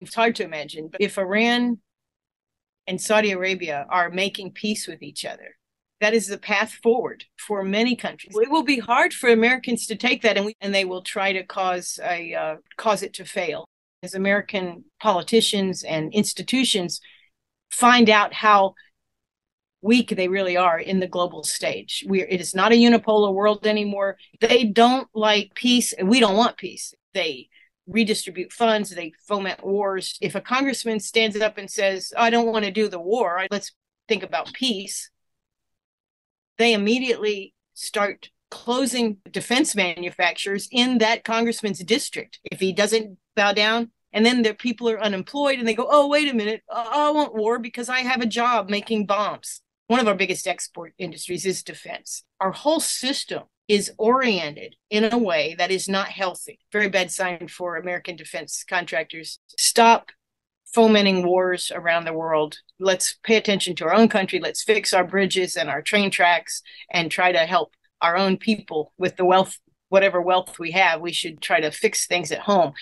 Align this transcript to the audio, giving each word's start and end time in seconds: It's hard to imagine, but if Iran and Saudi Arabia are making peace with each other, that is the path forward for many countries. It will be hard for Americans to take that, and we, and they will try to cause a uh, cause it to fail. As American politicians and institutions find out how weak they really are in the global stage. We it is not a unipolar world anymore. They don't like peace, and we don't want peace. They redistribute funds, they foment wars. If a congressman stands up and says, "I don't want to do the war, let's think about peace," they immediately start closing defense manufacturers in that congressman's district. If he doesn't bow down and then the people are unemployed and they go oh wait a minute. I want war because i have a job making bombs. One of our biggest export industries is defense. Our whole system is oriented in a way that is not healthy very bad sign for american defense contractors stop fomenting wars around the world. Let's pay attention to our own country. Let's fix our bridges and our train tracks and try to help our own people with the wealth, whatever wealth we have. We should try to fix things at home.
It's 0.00 0.14
hard 0.14 0.36
to 0.36 0.44
imagine, 0.44 0.88
but 0.88 1.00
if 1.00 1.18
Iran 1.18 1.78
and 2.86 3.00
Saudi 3.00 3.32
Arabia 3.32 3.86
are 3.88 4.10
making 4.10 4.52
peace 4.52 4.86
with 4.86 5.02
each 5.02 5.24
other, 5.24 5.56
that 6.00 6.12
is 6.12 6.26
the 6.26 6.38
path 6.38 6.72
forward 6.82 7.24
for 7.38 7.64
many 7.64 7.96
countries. 7.96 8.36
It 8.36 8.50
will 8.50 8.62
be 8.62 8.78
hard 8.78 9.14
for 9.14 9.30
Americans 9.30 9.86
to 9.86 9.96
take 9.96 10.22
that, 10.22 10.36
and 10.36 10.46
we, 10.46 10.56
and 10.60 10.74
they 10.74 10.84
will 10.84 11.02
try 11.02 11.32
to 11.32 11.42
cause 11.42 11.98
a 12.02 12.34
uh, 12.34 12.56
cause 12.76 13.02
it 13.02 13.14
to 13.14 13.24
fail. 13.24 13.64
As 14.02 14.14
American 14.14 14.84
politicians 15.00 15.82
and 15.82 16.12
institutions 16.12 17.00
find 17.70 18.10
out 18.10 18.34
how 18.34 18.74
weak 19.80 20.10
they 20.10 20.28
really 20.28 20.56
are 20.56 20.78
in 20.78 21.00
the 21.00 21.08
global 21.08 21.42
stage. 21.42 22.04
We 22.06 22.22
it 22.22 22.40
is 22.40 22.54
not 22.54 22.72
a 22.72 22.76
unipolar 22.76 23.32
world 23.32 23.66
anymore. 23.66 24.18
They 24.40 24.64
don't 24.64 25.08
like 25.14 25.54
peace, 25.54 25.94
and 25.94 26.08
we 26.08 26.20
don't 26.20 26.36
want 26.36 26.58
peace. 26.58 26.92
They 27.14 27.48
redistribute 27.86 28.52
funds, 28.52 28.90
they 28.90 29.12
foment 29.26 29.64
wars. 29.64 30.18
If 30.20 30.34
a 30.34 30.40
congressman 30.40 31.00
stands 31.00 31.36
up 31.40 31.58
and 31.58 31.70
says, 31.70 32.12
"I 32.16 32.30
don't 32.30 32.52
want 32.52 32.64
to 32.64 32.70
do 32.70 32.88
the 32.88 33.00
war, 33.00 33.46
let's 33.50 33.72
think 34.08 34.22
about 34.22 34.52
peace," 34.52 35.10
they 36.58 36.72
immediately 36.72 37.54
start 37.74 38.30
closing 38.50 39.18
defense 39.30 39.74
manufacturers 39.74 40.68
in 40.70 40.98
that 40.98 41.24
congressman's 41.24 41.80
district. 41.80 42.38
If 42.44 42.60
he 42.60 42.72
doesn't 42.72 43.18
bow 43.34 43.52
down 43.52 43.90
and 44.12 44.24
then 44.24 44.42
the 44.42 44.54
people 44.54 44.88
are 44.88 45.00
unemployed 45.00 45.58
and 45.58 45.68
they 45.68 45.74
go 45.74 45.86
oh 45.90 46.08
wait 46.08 46.30
a 46.30 46.34
minute. 46.34 46.62
I 46.72 47.10
want 47.10 47.34
war 47.34 47.58
because 47.58 47.88
i 47.88 48.00
have 48.00 48.20
a 48.20 48.26
job 48.26 48.70
making 48.70 49.06
bombs. 49.06 49.60
One 49.88 50.00
of 50.00 50.08
our 50.08 50.14
biggest 50.14 50.46
export 50.46 50.94
industries 50.98 51.46
is 51.46 51.62
defense. 51.62 52.24
Our 52.40 52.52
whole 52.52 52.80
system 52.80 53.42
is 53.68 53.92
oriented 53.98 54.76
in 54.90 55.12
a 55.12 55.18
way 55.18 55.54
that 55.58 55.70
is 55.70 55.88
not 55.88 56.08
healthy 56.08 56.58
very 56.72 56.88
bad 56.88 57.10
sign 57.10 57.48
for 57.48 57.76
american 57.76 58.16
defense 58.16 58.64
contractors 58.68 59.38
stop 59.58 60.10
fomenting 60.76 61.24
wars 61.24 61.72
around 61.74 62.04
the 62.04 62.12
world. 62.12 62.58
Let's 62.78 63.16
pay 63.22 63.36
attention 63.36 63.76
to 63.76 63.86
our 63.86 63.94
own 63.94 64.08
country. 64.08 64.40
Let's 64.40 64.62
fix 64.62 64.92
our 64.92 65.04
bridges 65.04 65.56
and 65.56 65.70
our 65.70 65.80
train 65.80 66.10
tracks 66.10 66.60
and 66.92 67.10
try 67.10 67.32
to 67.32 67.38
help 67.38 67.72
our 68.02 68.14
own 68.14 68.36
people 68.36 68.92
with 68.98 69.16
the 69.16 69.24
wealth, 69.24 69.58
whatever 69.88 70.20
wealth 70.20 70.58
we 70.58 70.72
have. 70.72 71.00
We 71.00 71.12
should 71.12 71.40
try 71.40 71.60
to 71.60 71.70
fix 71.70 72.06
things 72.06 72.30
at 72.30 72.40
home. 72.40 72.74